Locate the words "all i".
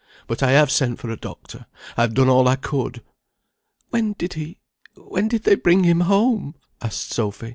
2.27-2.55